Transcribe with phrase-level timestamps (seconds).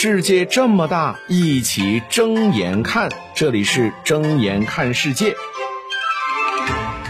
[0.00, 3.10] 世界这么大，一起睁眼看。
[3.34, 5.34] 这里是睁眼看世界。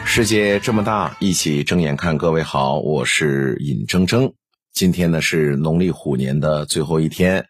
[0.07, 2.17] 世界这么大，一起睁眼看。
[2.17, 4.33] 各位好，我是尹铮铮。
[4.73, 7.45] 今天呢是农历虎年的最后一天，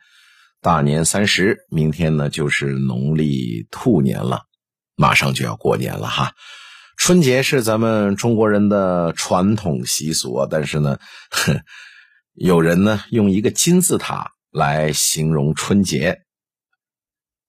[0.61, 1.59] 大年三十。
[1.70, 4.43] 明天呢就是农历兔年了，
[4.96, 6.32] 马上就要过年了哈。
[6.96, 10.98] 春节是咱们中国人的传统习俗啊，但是呢，
[12.34, 14.32] 有人呢用一个金字塔。
[14.51, 16.22] 来形容春节，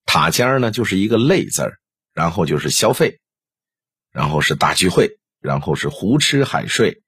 [0.06, 1.80] 塔尖呢就是一个累字儿，
[2.14, 3.20] 然后就是消费，
[4.12, 5.10] 然后是大聚会，
[5.40, 7.02] 然后是胡吃海睡，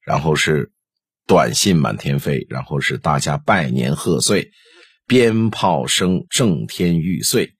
[0.00, 0.72] 然后是
[1.26, 4.50] 短信满天飞，然后是大家拜年贺岁，
[5.06, 7.54] 鞭炮声震天欲碎，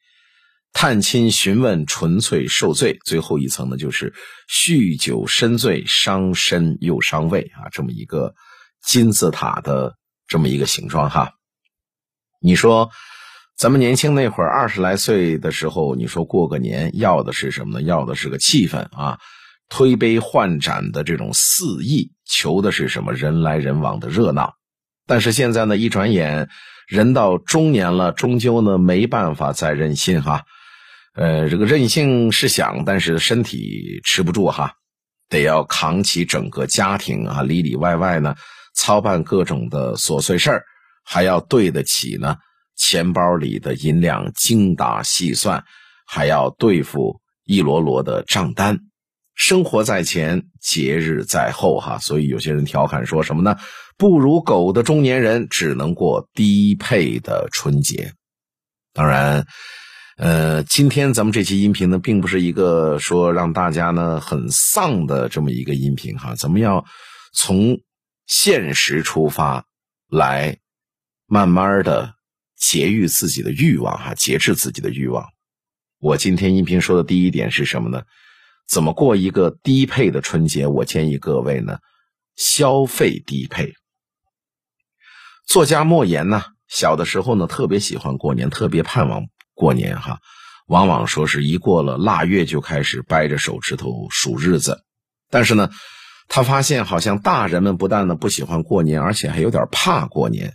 [0.73, 4.13] 探亲询问纯粹受罪，最后一层呢就是
[4.49, 8.35] 酗酒深醉，伤身又伤胃啊，这么一个
[8.83, 9.97] 金字塔的
[10.27, 11.35] 这么一个形状哈。
[12.43, 12.91] 你说，
[13.55, 17.83] 咱们年轻那会儿二十来岁的时候，你说过个年要的是什么呢？
[17.83, 19.19] 要的是个气氛啊，
[19.69, 23.13] 推杯换盏的这种肆意，求的是什么？
[23.13, 24.55] 人来人往的热闹。
[25.07, 26.49] 但是现在呢，一转眼，
[26.89, 30.45] 人到中年了，终究呢没办法再任性哈。
[31.15, 34.73] 呃，这个任性是想，但是身体吃不住哈，
[35.29, 38.35] 得要扛起整个家庭啊，里里外外呢
[38.75, 40.65] 操办各种的琐碎事儿。
[41.13, 42.37] 还要对得起呢，
[42.77, 45.65] 钱包里的银两精打细算，
[46.07, 48.79] 还要对付一摞摞的账单。
[49.35, 51.99] 生活在前，节日在后，哈。
[51.99, 53.57] 所以有些人调侃说什么呢？
[53.99, 58.13] 不如狗的中年人只能过低配的春节。
[58.93, 59.45] 当然，
[60.17, 66.37] 呃，今天咱们这期音频呢，并不是一个说让大家呢很丧的这么一个音频哈。
[66.37, 66.85] 咱们要
[67.33, 67.81] 从
[68.29, 69.65] 现实出发
[70.09, 70.57] 来。
[71.33, 72.15] 慢慢的
[72.57, 75.27] 节育自己的欲望，哈，节制自己的欲望。
[76.01, 78.03] 我今天音频说的第一点是什么呢？
[78.69, 80.67] 怎么过一个低配的春节？
[80.67, 81.79] 我建议各位呢，
[82.35, 83.75] 消费低配。
[85.47, 89.23] 作家莫言呢，小的时候呢，特别喜欢过年，特别盼望
[89.55, 90.19] 过年，哈，
[90.67, 94.83] 往往说是一过了腊月就开始掰着手指头数日子。
[95.31, 95.71] 但是呢，
[96.27, 100.55] 他发现好像大人们不但呢不喜欢过年，而且还有点怕过年。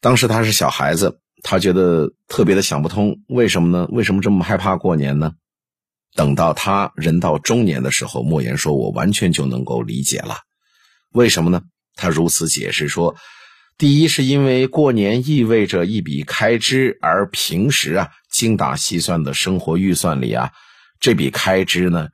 [0.00, 3.86] 当时他是小孩子，他觉得特别的想不通，为什么呢？
[3.90, 5.32] 为什么这么害怕过年呢？
[6.14, 10.38] 等到他人到中年的时候，莫言说：“我完全就能够理解了，
[11.12, 11.60] 为什么呢？”
[11.96, 13.14] 他如此解释说
[13.76, 20.50] ：“第一是因为过年意味着一笔开支，而平时啊精打细算的生活预算里啊，
[20.98, 22.08] 这笔开支呢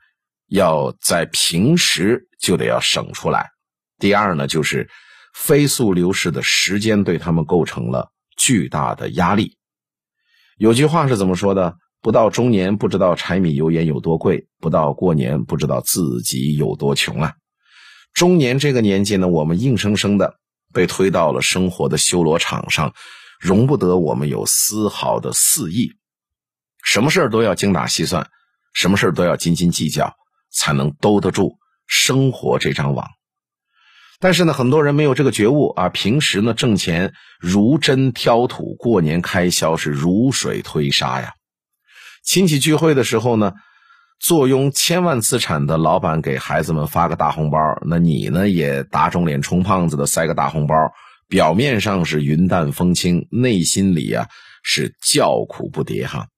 [0.49, 3.51] 要在平时就得要省出来。
[4.01, 4.91] 第二呢就是。”
[5.37, 9.59] 飞速流逝的时间对他们构成了巨大的压力。
[10.57, 11.77] 有句话是怎么说的？
[12.01, 17.35] 不到中年不知道柴米油盐有多贵，不到过年不知道自己有多穷啊！
[18.15, 20.37] 中年这个年纪呢，我们硬生生的
[20.73, 22.95] 被推到了生活的修罗场上，
[23.39, 25.93] 容不得我们有丝毫的肆意，
[26.83, 28.27] 什么事都要精打细算，
[28.73, 30.15] 什么事都要斤斤计较，
[30.51, 33.07] 才能兜得住生活这张网。
[34.19, 35.89] 但是呢，很多人没有这个觉悟啊。
[35.89, 41.35] 平时呢，挣钱如针挑土，过年开销是如水推沙呀。
[42.25, 43.53] 亲戚聚会的时候呢，
[44.19, 50.75] 坐拥千万资产的老板给孩子们发个大红包，那你呢也打肿脸充胖子的塞个大红包，
[51.29, 54.29] 表面上是云淡风轻，内心里啊
[54.63, 56.29] 是叫苦不迭哈。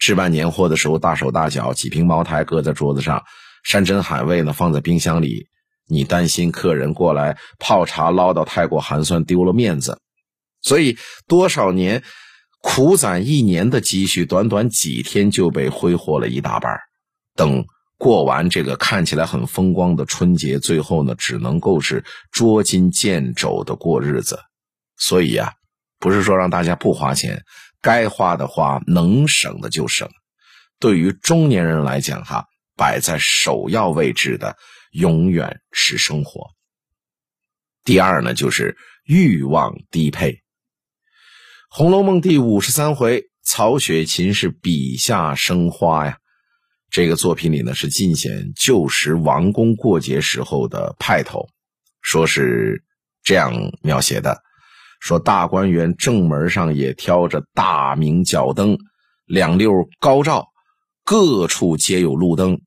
[0.00, 3.22] 置办年货的时候大手大脚，几瓶茅台搁在桌子上，
[3.62, 5.46] 山珍海味呢放在冰箱里。
[5.86, 10.00] 你担心客人过来泡茶唠叨太过寒酸丢了面子，
[10.62, 10.96] 所以
[11.26, 12.02] 多少年
[12.62, 16.78] 苦攒一年的积蓄，短短几天就被挥霍了一大半。
[17.36, 17.66] 等
[17.98, 24.38] 过完这个看起来很风光的春节，最后呢，只能够是捉襟见肘的过日子。
[24.96, 25.52] 所以呀，
[25.98, 27.44] 不是说让大家不花钱，
[27.82, 30.08] 该花的花，能省的就省。
[30.80, 34.56] 对于中年人来讲，哈，摆在首要位置的。
[34.94, 36.50] 永远是生活。
[37.82, 40.30] 第二呢，就是欲望低配。
[41.68, 46.18] 《红楼梦》第五十三回，曹雪芹是笔下生花呀。
[46.90, 51.48] 这个作品里呢，是尽显旧时王公过节时候的派头。
[52.00, 52.84] 说是
[53.24, 53.52] 这样
[53.82, 54.42] 描写的：
[55.00, 58.78] 说大观园正门上也挑着大明角灯，
[59.24, 60.46] 两溜高照，
[61.04, 62.60] 各处皆有路灯。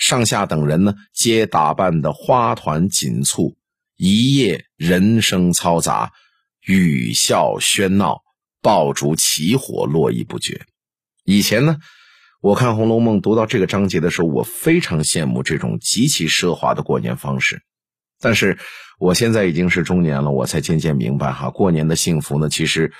[0.00, 3.54] 上下等人呢，皆打扮的花团锦簇，
[3.96, 6.12] 一夜人声嘈杂，
[6.66, 8.22] 语笑喧闹，
[8.62, 10.62] 爆竹起火，络绎不绝。
[11.24, 11.76] 以前呢，
[12.40, 17.62] 我看《红楼梦》读到这个章节的时候，我非常羡慕这种极其奢华的过年方式。
[18.18, 18.58] 但是
[18.98, 22.90] 我现在已经是中年了，我才渐渐明白哈，过年的幸福呢，其实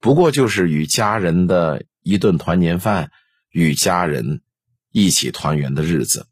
[0.00, 3.10] 不过就是与家人的一顿团年饭，
[3.50, 4.42] 与家人
[4.90, 6.26] 一起团圆的日子。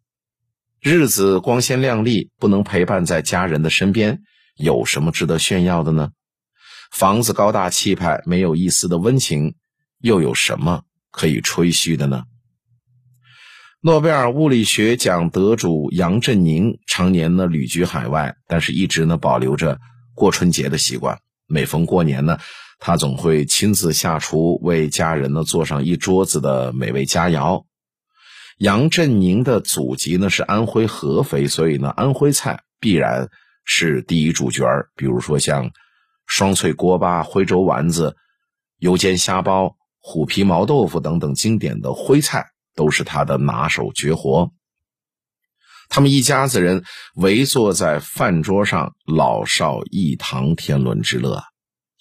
[0.83, 4.23] 日子光鲜亮丽，不能陪伴在家人的身边，
[4.57, 6.09] 有什么值得炫耀的呢？
[6.91, 9.57] 房子高大气派，没有一丝的温情，
[10.01, 12.23] 又有什么可以吹嘘的呢？
[13.83, 19.79] 诺贝尔物理学奖得主杨振宁常年呢旅居海外，但是一直呢保留着
[20.15, 21.19] 过春节的习惯。
[21.47, 22.39] 每逢过年呢，
[22.79, 27.65] 他总会亲自下厨，为家人呢做上一桌子的美味佳肴。
[28.61, 33.27] 杨振宁的祖籍呢是安徽合肥，所以呢安徽菜必然
[33.65, 35.71] 是第一主角比如说像
[36.27, 38.15] 双脆锅巴、徽州丸子、
[38.77, 44.51] 油煎虾包、虎皮毛豆腐等等经典的徽菜都是他的拿手绝活。
[45.89, 46.85] 他们一家子人
[47.15, 51.43] 围坐在饭桌上，老少一堂，天伦之乐。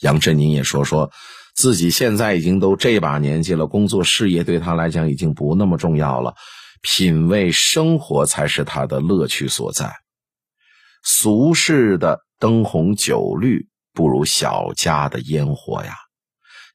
[0.02, 1.10] 杨振宁也说说。
[1.60, 6.34] 自己现在已经都这把年纪了，工作事业对他来讲已经不那么重要了，
[6.82, 9.94] 品味生活才是他的乐趣所在。
[11.04, 15.96] 俗世的灯红酒绿不如小家的烟火呀，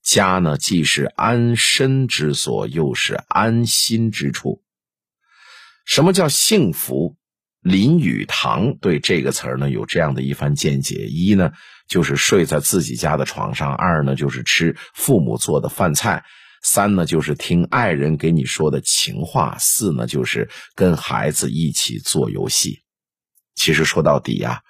[0.04, 4.60] 家呢既是安身之所，又是安心之处。
[5.86, 7.16] 什么叫幸福？
[7.64, 11.50] 林语堂对这个词儿呢有这样的一番见解：一呢
[11.88, 16.22] 就是睡在自己家的床上；二呢就是吃父母做的饭菜；
[16.62, 22.80] 三呢就是听爱人给你说的情话；四呢就是跟孩子一起做游戏。
[23.54, 24.60] 其实说到底呀，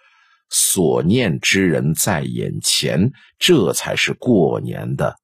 [0.49, 3.11] 所念之人在眼前，
[3.41, 5.17] 这才是过年的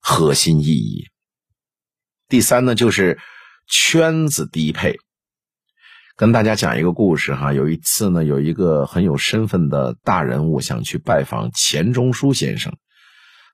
[0.00, 1.06] 核心意义。
[2.28, 3.18] 第三呢就是
[3.66, 4.98] 圈子低配。
[6.20, 12.74] 跟大家讲一个故事哈，有一次呢，有一个很有身份的大人物想去拜访钱钟书先生，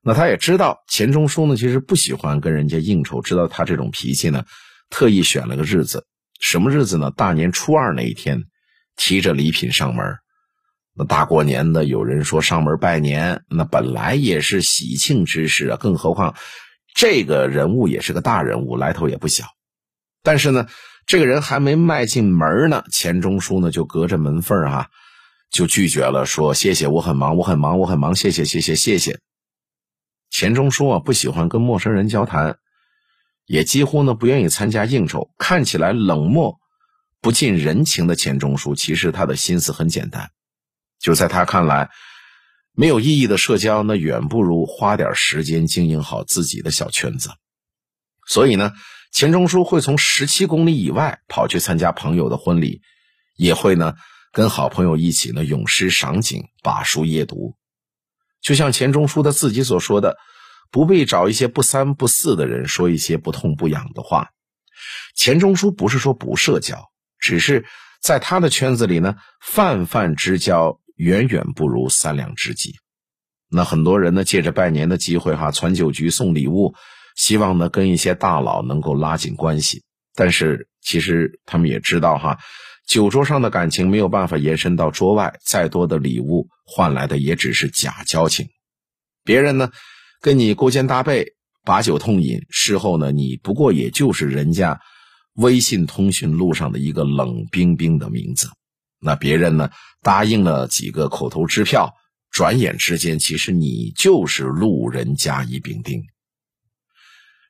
[0.02, 4.44] 那他也知道钱钟书呢其实不喜欢跟人家应酬，知道他这种脾气呢，
[4.90, 6.06] 特意选了个日子，
[6.40, 7.12] 什么日子呢？
[7.12, 8.42] 大年初二那一天，
[8.96, 10.04] 提着礼品上门。
[10.92, 16.34] 那大过年的，有人说上门拜年，那本来也是喜庆之事啊，更何况
[16.96, 19.44] 这个人物也是个大人物，来头也不小，
[20.24, 20.66] 但是呢。
[21.06, 24.90] 这个人还没迈进门呢，钱钟书呢就隔着门缝哈，
[25.50, 29.20] 就拒绝了，说：“谢谢，我很忙，我很忙，我很忙，谢谢，谢谢，谢谢。”
[30.30, 32.58] 钱钟书啊不喜欢跟陌生人交谈，
[33.46, 35.30] 也几乎呢不愿意参加应酬。
[35.38, 36.58] 看起来冷漠、
[37.20, 40.32] 不近人情的钱钟书，其实他的心思很简单。
[40.98, 41.88] 就在他看来，
[42.72, 47.30] 没有意义的社交，那远不如花点时间经营好自己的小圈子。
[48.26, 48.72] 所以呢。
[49.12, 52.82] 钱钟书会从十七公里以外跑去参加朋友的婚礼，
[53.36, 53.94] 也会呢
[54.32, 57.54] 跟好朋友一起呢咏诗赏景、把书夜读。
[58.42, 60.18] 就像钱钟书他自己所说的，
[60.70, 64.30] 不必找一些不三不四的人说一些不痛不痒的话。
[65.14, 67.64] 钱钟书不是说不社交，只是
[68.02, 72.74] 在他的圈子里呢，泛泛之交远远不如三两知己。
[73.48, 76.74] 那很多人呢借着拜年的机会哈，传酒局、送礼物。
[77.16, 79.82] 希望呢，跟一些大佬能够拉近关系，
[80.14, 82.38] 但是其实他们也知道哈，
[82.86, 88.48] 酒桌上的感情没有办法延伸到桌外，再多的礼物换来的也只是假交情。
[89.24, 89.70] 别人呢，
[90.20, 91.32] 跟你勾肩搭背，
[91.64, 94.78] 把酒痛饮，事后呢，你不过也就是人家
[95.34, 98.48] 微信通讯录上的一个冷冰冰的名字。
[99.00, 99.70] 那别人呢，
[100.02, 101.94] 答应了几个口头支票，
[102.30, 106.02] 转眼之间，其实你就是路人甲乙丙丁。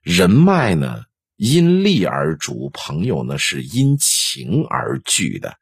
[0.06, 1.02] 人脉呢，
[1.36, 5.56] 因利而主；朋友呢，是因情而聚的。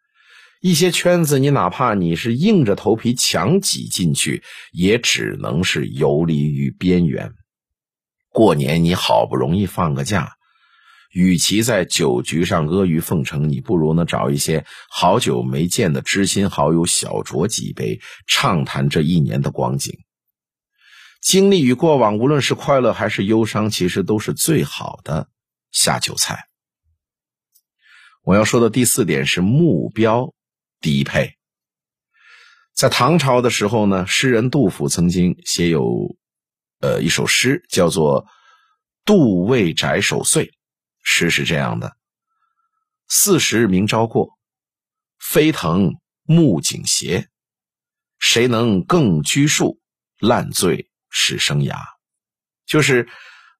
[0.60, 7.32] 一些圈子，你哪怕你是硬着头皮强挤进去，也只能是游离于边缘。
[8.28, 10.32] 过年你好不容易放个假，
[11.10, 19.96] 与其在酒局上阿谀奉承，你不如呢找一些好久没见的知心好友，小酌几杯，畅谈这一年的光景。
[21.24, 25.30] 经历与过往，无论是快乐还是忧伤，其实都是最好的
[25.72, 26.48] 下酒菜。
[28.24, 30.34] 我要说的第四点是目标
[30.82, 31.38] 低配。
[32.74, 36.14] 在唐朝的时候呢，诗人杜甫曾经写有
[36.80, 38.24] 呃一首诗，叫做
[39.06, 40.46] 《杜魏宅守岁》。
[41.02, 41.96] 诗是这样的：
[43.08, 44.28] 四时明朝过，
[45.18, 47.28] 飞腾木槿斜，
[48.18, 49.80] 谁能更拘束？
[50.20, 50.90] 烂醉。
[51.16, 51.76] 是生涯，
[52.66, 53.09] 就是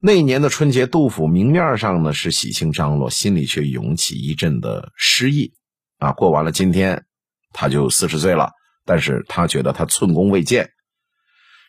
[0.01, 5.55] 那年的春节，杜甫明面上呢是喜庆张罗，心里却涌起一阵的失意。
[5.99, 7.07] 啊，过完了今天，
[7.53, 8.51] 他就四十岁了，
[8.85, 10.73] 但是他觉得他寸功未建，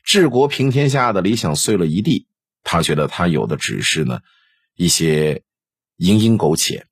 [0.03, 2.27] 治国平天下的理想碎了一地。
[2.63, 4.21] 他觉得他有的只是呢
[4.73, 5.43] 一些
[5.99, 6.87] 蝇营苟且。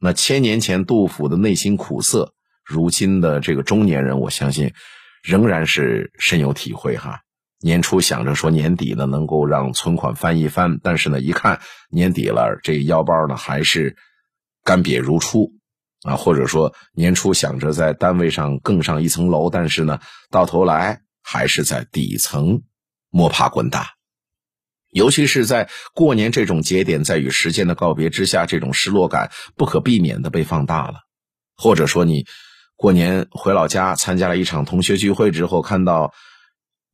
[0.00, 2.32] 那千年前杜甫的内心苦涩，
[2.64, 4.72] 如今的这个中年人，我相信
[5.22, 7.20] 仍然是深有体会哈。
[7.66, 13.96] 年初想着说年底呢能够让存款翻一番，但是呢一看年底了，这腰包呢还是
[14.62, 15.50] 干瘪如初
[16.04, 16.14] 啊。
[16.14, 19.98] 或者说年初想着在单位上更上一层楼，但是呢
[20.30, 22.62] 到头来还是在底层
[23.10, 23.94] 摸爬滚打。
[24.92, 31.00] 尤其是在过年这种节点，在与时间的告别之下，这种失落感不可避免的被放大了。
[31.56, 32.26] 或者说，你
[32.76, 36.12] 过年回老家参加了一场同学聚会之后，看到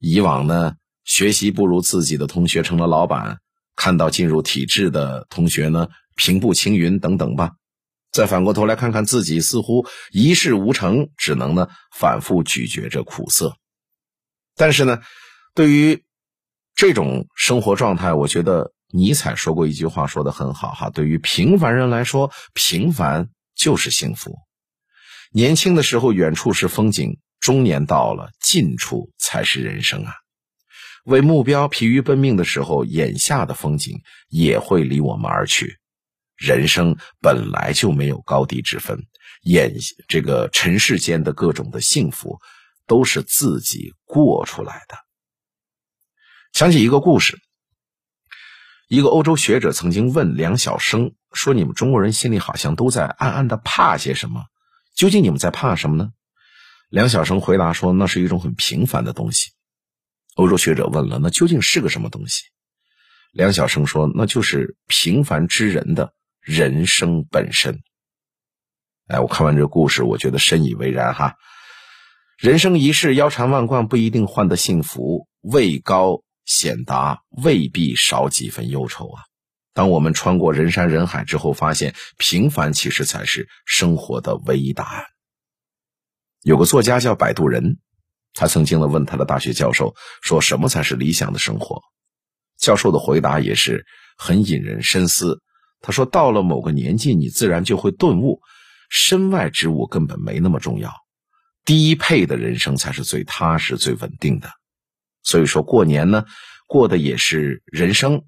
[0.03, 3.39] 以往呢学习不如自己的同学成了老板，
[3.77, 7.53] 看到进入体制的同学呢平步青云等等吧，
[8.11, 13.57] 再反过头来看看自己，似乎一事无成，只能呢反复咀嚼着苦涩。
[14.57, 15.01] 但是呢，
[15.55, 16.03] 对于
[16.75, 20.91] 这种生活状态，我觉得尼采说过一句话，说的很好哈。
[20.91, 24.37] 对于平凡人来说，平凡就是幸福。
[25.31, 30.15] 年轻的时候，远处是风景；中年到了，近处才是人生啊。
[31.05, 35.81] 为目标疲于奔命的时候，眼下的风景也会离我们而去。
[36.37, 39.07] 人生本来就没有高低之分，
[39.43, 39.75] 眼
[40.07, 42.39] 这个尘世间的各种的幸福，
[42.87, 44.97] 都是自己过出来的。
[46.53, 47.41] 想起一个故事，
[48.87, 54.45] 一个欧洲学者曾经问梁晓声说：“你们中国人心里好像都在暗暗的怕些什么？
[54.95, 56.11] 究竟你们在怕什么呢？”
[56.93, 59.53] 梁晓声回答说：“那是一种很平凡的东西。”
[60.37, 62.43] 欧洲学者问了：“那究竟是个什么东西？”
[63.33, 67.81] 梁晓声说：“那就是平凡之人的人生本身。”
[69.09, 71.37] 哎，我看完这个故事，我觉得深以为然哈。
[72.37, 76.23] 人生一世，腰缠万贯不一定换得幸福，位高。
[76.45, 79.23] 显达未必少几分忧愁啊！
[79.73, 85.05] 当我们穿过人山人海之后，发现平凡其实才是生活的唯一答案。
[86.43, 87.79] 有个作家叫摆渡人，
[88.35, 91.81] 他曾经的问他的大学教授说：“什么才是理想的生活？”
[92.59, 93.85] 教授的回答也是
[94.19, 95.41] 很引人深思。
[95.81, 98.41] 他说：“到了某个年纪，你自然就会顿悟，
[98.91, 100.93] 身外之物根本没那么重要，
[101.65, 104.51] 低配的人生才是最踏实、最稳定的。”
[105.25, 106.25] 所以说过年呢，
[106.67, 108.25] 过的也是人生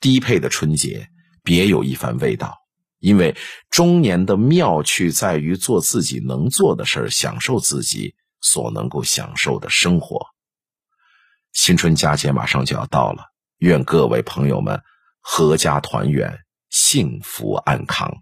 [0.00, 1.08] 低配的春节，
[1.42, 2.56] 别有一番味道。
[3.00, 3.36] 因为
[3.70, 10.26] 中年的妙趣在于做自己能做的事儿，享受自己所能够享受的生活。
[11.52, 13.24] 新春佳节马上就要到了，
[13.58, 14.82] 愿各位朋友们
[15.24, 16.38] 阖家团圆，
[16.68, 18.18] 幸福安康。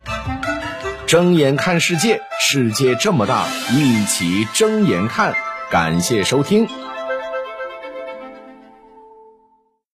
[1.07, 5.35] 睁眼看世界，世界这么大，一起睁眼看。
[5.71, 6.88] 感谢收听。